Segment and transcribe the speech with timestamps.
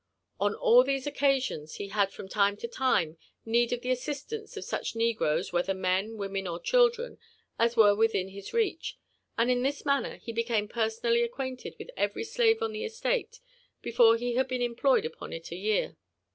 [0.39, 4.63] On all these occasions he had from time to time need of the assistance of
[4.65, 7.19] such negroes, whether men, women, or children,
[7.59, 8.97] as were within his reach;
[9.37, 13.41] and in this manner he hecame personally acquainted with every slave on the estate
[13.83, 15.97] before he had been employed upon it a year.